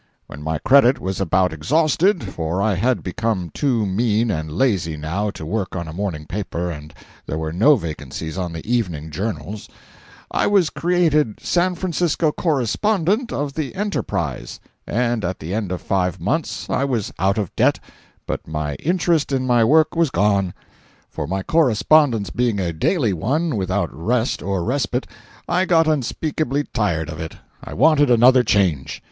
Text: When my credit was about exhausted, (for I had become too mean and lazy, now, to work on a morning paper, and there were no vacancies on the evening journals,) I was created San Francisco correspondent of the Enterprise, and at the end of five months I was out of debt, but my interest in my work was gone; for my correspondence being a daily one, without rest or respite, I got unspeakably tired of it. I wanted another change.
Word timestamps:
When 0.25 0.41
my 0.41 0.57
credit 0.57 0.99
was 0.99 1.21
about 1.21 1.53
exhausted, 1.53 2.23
(for 2.23 2.59
I 2.59 2.73
had 2.73 3.03
become 3.03 3.51
too 3.53 3.85
mean 3.85 4.31
and 4.31 4.51
lazy, 4.51 4.97
now, 4.97 5.29
to 5.29 5.45
work 5.45 5.75
on 5.75 5.87
a 5.87 5.93
morning 5.93 6.25
paper, 6.25 6.71
and 6.71 6.91
there 7.27 7.37
were 7.37 7.53
no 7.53 7.75
vacancies 7.75 8.35
on 8.35 8.51
the 8.51 8.65
evening 8.65 9.11
journals,) 9.11 9.69
I 10.31 10.47
was 10.47 10.71
created 10.71 11.39
San 11.39 11.75
Francisco 11.75 12.31
correspondent 12.31 13.31
of 13.31 13.53
the 13.53 13.75
Enterprise, 13.75 14.59
and 14.87 15.23
at 15.23 15.37
the 15.37 15.53
end 15.53 15.71
of 15.71 15.83
five 15.83 16.19
months 16.19 16.67
I 16.67 16.83
was 16.83 17.13
out 17.19 17.37
of 17.37 17.55
debt, 17.55 17.79
but 18.25 18.47
my 18.47 18.73
interest 18.77 19.31
in 19.31 19.45
my 19.45 19.63
work 19.63 19.95
was 19.95 20.09
gone; 20.09 20.55
for 21.11 21.27
my 21.27 21.43
correspondence 21.43 22.31
being 22.31 22.59
a 22.59 22.73
daily 22.73 23.13
one, 23.13 23.55
without 23.55 23.93
rest 23.93 24.41
or 24.41 24.63
respite, 24.63 25.05
I 25.47 25.65
got 25.65 25.87
unspeakably 25.87 26.63
tired 26.73 27.07
of 27.11 27.19
it. 27.19 27.35
I 27.63 27.75
wanted 27.75 28.09
another 28.09 28.41
change. 28.43 28.99